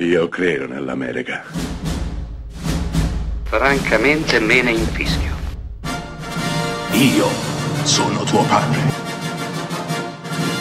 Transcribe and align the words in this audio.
Io 0.00 0.28
credo 0.28 0.68
nell'America. 0.68 1.42
Francamente 3.42 4.38
me 4.38 4.62
ne 4.62 4.70
infischio. 4.70 5.34
Io 6.92 7.26
sono 7.82 8.22
tuo 8.22 8.44
padre. 8.44 8.78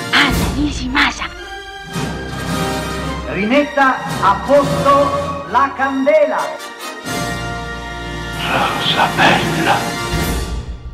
Anna 0.10 0.54
Nishimasa. 0.56 1.26
Rimetta 3.28 3.98
a 4.24 4.44
posto 4.44 5.46
la 5.52 5.72
candela. 5.76 6.40
Rosa 8.42 9.08
bella. 9.16 9.76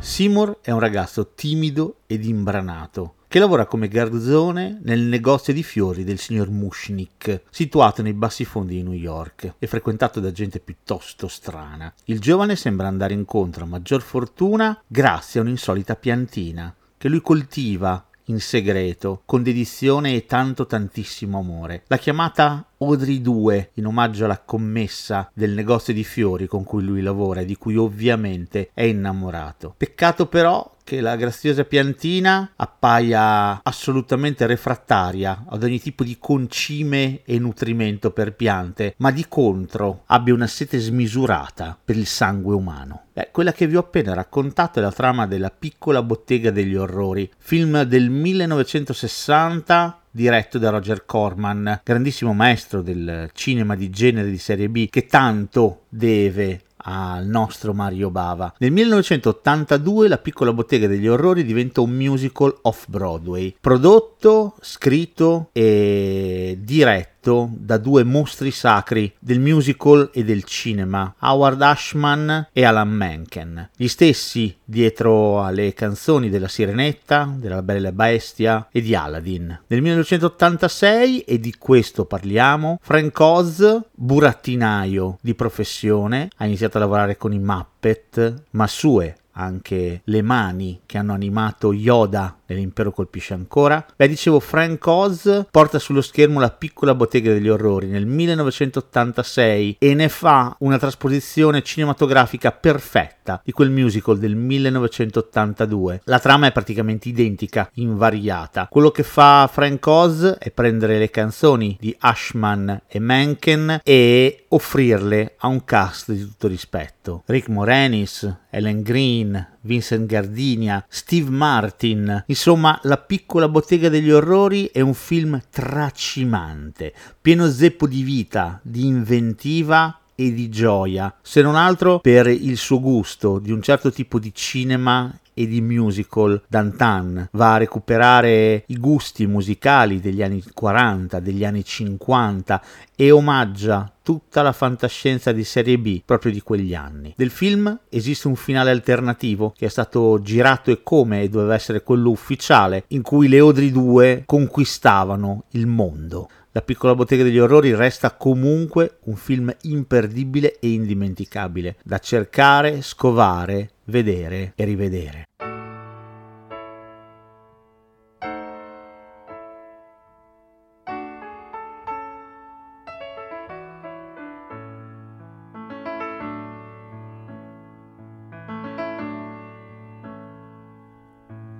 Seymour 0.00 0.58
è 0.60 0.70
un 0.70 0.80
ragazzo 0.80 1.32
timido 1.34 2.00
ed 2.06 2.26
imbranato 2.26 3.13
che 3.28 3.38
lavora 3.38 3.66
come 3.66 3.88
garzone 3.88 4.80
nel 4.82 5.00
negozio 5.00 5.52
di 5.52 5.62
fiori 5.62 6.04
del 6.04 6.18
signor 6.18 6.50
Mushnik, 6.50 7.42
situato 7.50 8.02
nei 8.02 8.12
bassi 8.12 8.44
fondi 8.44 8.76
di 8.76 8.82
New 8.82 8.92
York 8.92 9.54
e 9.58 9.66
frequentato 9.66 10.20
da 10.20 10.32
gente 10.32 10.60
piuttosto 10.60 11.28
strana. 11.28 11.92
Il 12.04 12.20
giovane 12.20 12.56
sembra 12.56 12.86
andare 12.86 13.14
incontro 13.14 13.64
a 13.64 13.68
maggior 13.68 14.02
fortuna 14.02 14.80
grazie 14.86 15.40
a 15.40 15.42
un'insolita 15.42 15.96
piantina 15.96 16.74
che 16.96 17.08
lui 17.08 17.20
coltiva 17.20 18.02
in 18.28 18.40
segreto, 18.40 19.22
con 19.24 19.42
dedizione 19.42 20.14
e 20.14 20.26
tanto 20.26 20.66
tantissimo 20.66 21.38
amore. 21.38 21.82
La 21.88 21.98
chiamata 21.98 22.66
Audrey 22.78 23.20
2, 23.20 23.70
in 23.74 23.86
omaggio 23.86 24.24
alla 24.24 24.40
commessa 24.40 25.30
del 25.32 25.52
negozio 25.52 25.92
di 25.92 26.04
fiori 26.04 26.46
con 26.46 26.64
cui 26.64 26.82
lui 26.82 27.02
lavora 27.02 27.40
e 27.40 27.44
di 27.44 27.56
cui 27.56 27.76
ovviamente 27.76 28.70
è 28.74 28.82
innamorato. 28.82 29.74
Peccato 29.76 30.26
però 30.26 30.74
che 30.84 31.00
la 31.00 31.16
graziosa 31.16 31.64
piantina 31.64 32.52
appaia 32.56 33.62
assolutamente 33.62 34.46
refrattaria 34.46 35.44
ad 35.48 35.62
ogni 35.62 35.80
tipo 35.80 36.04
di 36.04 36.18
concime 36.20 37.22
e 37.24 37.38
nutrimento 37.38 38.10
per 38.10 38.34
piante, 38.34 38.94
ma 38.98 39.10
di 39.10 39.24
contro 39.26 40.02
abbia 40.06 40.34
una 40.34 40.46
sete 40.46 40.78
smisurata 40.78 41.76
per 41.82 41.96
il 41.96 42.06
sangue 42.06 42.54
umano. 42.54 43.04
Beh, 43.14 43.30
quella 43.32 43.52
che 43.52 43.66
vi 43.66 43.76
ho 43.76 43.80
appena 43.80 44.12
raccontato 44.12 44.78
è 44.78 44.82
la 44.82 44.92
trama 44.92 45.26
della 45.26 45.50
piccola 45.50 46.02
bottega 46.02 46.50
degli 46.50 46.74
orrori, 46.74 47.30
film 47.38 47.82
del 47.84 48.10
1960 48.10 50.00
diretto 50.14 50.58
da 50.58 50.70
Roger 50.70 51.04
Corman, 51.04 51.80
grandissimo 51.82 52.32
maestro 52.32 52.82
del 52.82 53.30
cinema 53.32 53.74
di 53.74 53.90
genere 53.90 54.30
di 54.30 54.38
serie 54.38 54.68
B, 54.68 54.88
che 54.88 55.06
tanto 55.06 55.86
deve 55.88 56.60
al 56.84 57.26
nostro 57.26 57.72
Mario 57.72 58.10
Bava. 58.10 58.54
Nel 58.58 58.70
1982 58.70 60.08
La 60.08 60.18
piccola 60.18 60.52
bottega 60.52 60.86
degli 60.86 61.08
orrori 61.08 61.44
diventa 61.44 61.80
un 61.80 61.90
musical 61.90 62.56
off-Broadway, 62.62 63.56
prodotto, 63.60 64.54
scritto 64.60 65.48
e 65.52 66.53
diretto 66.74 67.50
da 67.52 67.78
due 67.78 68.02
mostri 68.02 68.50
sacri 68.50 69.14
del 69.20 69.38
musical 69.38 70.10
e 70.12 70.24
del 70.24 70.42
cinema, 70.42 71.14
Howard 71.20 71.62
Ashman 71.62 72.48
e 72.52 72.64
Alan 72.64 72.90
Menken, 72.90 73.70
gli 73.76 73.86
stessi 73.86 74.56
dietro 74.64 75.44
alle 75.44 75.72
canzoni 75.72 76.28
della 76.28 76.48
Sirenetta, 76.48 77.32
della 77.36 77.62
Bella 77.62 77.92
Bestia 77.92 78.66
e 78.72 78.80
di 78.80 78.92
Aladdin. 78.92 79.60
Nel 79.68 79.82
1986, 79.82 81.20
e 81.20 81.38
di 81.38 81.54
questo 81.56 82.06
parliamo, 82.06 82.80
Frank 82.82 83.20
Oz, 83.20 83.80
burattinaio 83.92 85.18
di 85.20 85.36
professione, 85.36 86.28
ha 86.38 86.44
iniziato 86.44 86.78
a 86.78 86.80
lavorare 86.80 87.16
con 87.16 87.32
i 87.32 87.38
Muppet, 87.38 88.46
ma 88.50 88.66
sue 88.66 89.14
anche 89.34 90.02
le 90.04 90.22
mani 90.22 90.80
che 90.86 90.98
hanno 90.98 91.12
animato 91.12 91.72
Yoda 91.72 92.38
nell'impero 92.46 92.92
colpisce 92.92 93.34
ancora. 93.34 93.84
Beh, 93.96 94.08
dicevo, 94.08 94.40
Frank 94.40 94.86
Oz 94.86 95.46
porta 95.50 95.78
sullo 95.78 96.00
schermo 96.00 96.40
la 96.40 96.50
piccola 96.50 96.94
bottega 96.94 97.32
degli 97.32 97.48
orrori 97.48 97.88
nel 97.88 98.06
1986 98.06 99.76
e 99.78 99.94
ne 99.94 100.08
fa 100.08 100.54
una 100.60 100.78
trasposizione 100.78 101.62
cinematografica 101.62 102.52
perfetta 102.52 103.40
di 103.44 103.52
quel 103.52 103.70
musical 103.70 104.18
del 104.18 104.36
1982. 104.36 106.02
La 106.04 106.18
trama 106.18 106.46
è 106.46 106.52
praticamente 106.52 107.08
identica, 107.08 107.70
invariata. 107.74 108.68
Quello 108.70 108.90
che 108.90 109.02
fa 109.02 109.48
Frank 109.50 109.86
Oz 109.86 110.36
è 110.38 110.50
prendere 110.50 110.98
le 110.98 111.10
canzoni 111.10 111.76
di 111.80 111.94
Ashman 111.98 112.82
e 112.86 112.98
Menken 112.98 113.80
e 113.82 114.44
offrirle 114.48 115.34
a 115.38 115.48
un 115.48 115.64
cast 115.64 116.12
di 116.12 116.20
tutto 116.20 116.48
rispetto. 116.48 117.22
Rick 117.26 117.48
Moranis, 117.48 118.32
Ellen 118.50 118.82
Green, 118.82 119.52
Vincent 119.62 120.06
Gardinia, 120.06 120.84
Steve 120.88 121.30
Martin. 121.30 122.24
Insomma, 122.34 122.80
La 122.82 122.96
piccola 122.96 123.48
bottega 123.48 123.88
degli 123.88 124.10
orrori 124.10 124.68
è 124.72 124.80
un 124.80 124.94
film 124.94 125.40
tracimante, 125.50 126.92
pieno 127.22 127.48
zeppo 127.48 127.86
di 127.86 128.02
vita, 128.02 128.58
di 128.60 128.86
inventiva 128.86 130.00
e 130.16 130.32
di 130.32 130.48
gioia, 130.48 131.14
se 131.22 131.42
non 131.42 131.54
altro 131.54 132.00
per 132.00 132.26
il 132.26 132.56
suo 132.56 132.80
gusto 132.80 133.38
di 133.38 133.52
un 133.52 133.62
certo 133.62 133.92
tipo 133.92 134.18
di 134.18 134.34
cinema 134.34 135.16
e 135.34 135.46
di 135.46 135.60
musical 135.60 136.40
d'antan, 136.46 137.28
va 137.32 137.54
a 137.54 137.58
recuperare 137.58 138.64
i 138.66 138.78
gusti 138.78 139.26
musicali 139.26 140.00
degli 140.00 140.22
anni 140.22 140.42
40, 140.54 141.20
degli 141.20 141.44
anni 141.44 141.64
50 141.64 142.62
e 142.96 143.10
omaggia 143.10 143.92
tutta 144.02 144.42
la 144.42 144.52
fantascienza 144.52 145.32
di 145.32 145.44
serie 145.44 145.78
B 145.78 146.02
proprio 146.04 146.30
di 146.30 146.40
quegli 146.40 146.74
anni. 146.74 147.14
Del 147.16 147.30
film 147.30 147.80
esiste 147.88 148.28
un 148.28 148.36
finale 148.36 148.70
alternativo 148.70 149.52
che 149.56 149.66
è 149.66 149.70
stato 149.70 150.20
girato 150.22 150.70
e 150.70 150.82
come 150.82 151.22
e 151.22 151.28
doveva 151.28 151.54
essere 151.54 151.82
quello 151.82 152.10
ufficiale 152.10 152.84
in 152.88 153.02
cui 153.02 153.28
le 153.28 153.38
Audrey 153.38 153.72
2 153.72 154.22
conquistavano 154.26 155.44
il 155.50 155.66
mondo. 155.66 156.28
La 156.56 156.62
piccola 156.62 156.94
bottega 156.94 157.24
degli 157.24 157.40
orrori 157.40 157.74
resta 157.74 158.12
comunque 158.12 158.98
un 159.06 159.16
film 159.16 159.52
imperdibile 159.62 160.60
e 160.60 160.70
indimenticabile, 160.70 161.74
da 161.82 161.98
cercare, 161.98 162.80
scovare, 162.80 163.70
vedere 163.86 164.52
e 164.56 164.64
rivedere. 164.64 165.24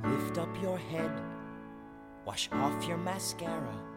Lift 0.04 0.38
up 0.38 0.56
your 0.62 0.78
head, 0.78 1.10
wash 2.24 2.48
off 2.52 2.86
your 2.86 2.98
mascara. 2.98 3.92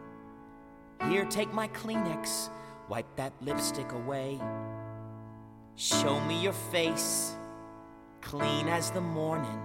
Here, 1.08 1.26
take 1.26 1.54
my 1.54 1.68
Kleenex, 1.70 2.50
wipe 2.90 3.08
that 3.16 3.32
lipstick 3.42 3.92
away. 3.94 4.40
Show 5.76 6.20
me 6.22 6.42
your 6.42 6.56
face, 6.72 7.37
clean 8.22 8.68
as 8.68 8.92
the 8.92 9.02
morning. 9.02 9.62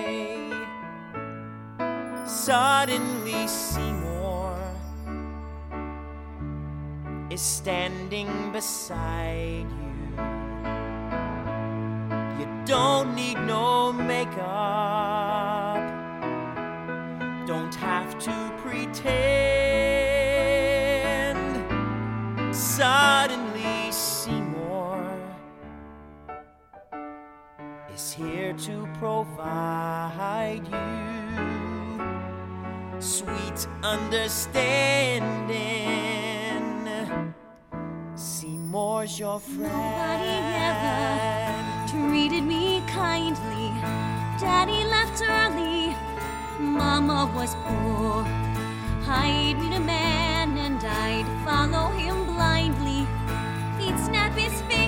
Suddenly, 2.25 3.47
Seymour 3.47 4.57
is 7.29 7.41
standing 7.41 8.51
beside 8.51 9.67
you. 9.69 9.93
You 12.39 12.47
don't 12.65 13.15
need 13.15 13.39
no 13.39 13.91
makeup, 13.91 14.37
don't 17.47 17.75
have 17.75 18.19
to 18.19 18.53
pretend. 18.63 19.92
Suddenly, 22.63 23.91
Seymour 23.91 25.19
is 27.93 28.13
here 28.13 28.53
to 28.53 28.87
provide 28.97 30.63
you 30.71 31.31
sweet 33.01 33.67
understanding. 33.83 34.93
Seymour's 38.15 39.19
your 39.19 39.41
friend. 39.41 39.61
Nobody 39.61 40.29
ever 40.71 41.87
treated 41.91 42.43
me 42.45 42.81
kindly. 42.87 43.71
Daddy 44.39 44.85
left 44.85 45.21
early. 45.21 45.93
Mama 46.59 47.29
was 47.35 47.55
poor. 47.65 48.23
I'd 49.05 49.59
meet 49.59 49.75
a 49.75 49.79
man 49.81 50.22
I'd 50.85 51.25
follow 51.45 51.89
him 51.91 52.25
blindly. 52.25 53.07
He'd 53.79 53.97
snap 54.05 54.33
his 54.33 54.61
fingers. 54.63 54.82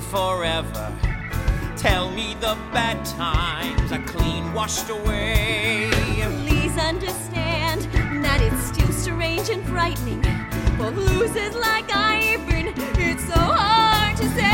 Forever. 0.00 0.92
Tell 1.76 2.10
me 2.10 2.34
the 2.34 2.56
bad 2.72 3.04
times 3.04 3.92
are 3.92 4.02
clean 4.04 4.52
washed 4.52 4.88
away. 4.88 5.90
Please 6.46 6.78
understand 6.78 7.82
that 8.24 8.40
it's 8.40 8.62
still 8.72 8.92
strange 8.92 9.50
and 9.50 9.64
frightening. 9.64 10.22
For 10.76 10.90
losers 10.90 11.56
like 11.56 11.94
I've 11.94 12.46
been, 12.48 12.72
it's 12.96 13.24
so 13.24 13.34
hard 13.34 14.16
to 14.18 14.28
say. 14.30 14.51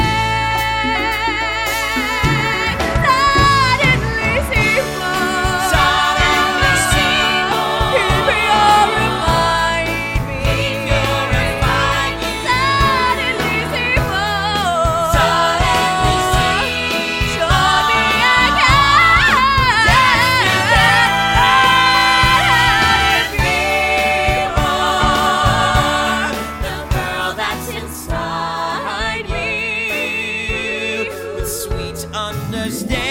Stay. 32.70 33.07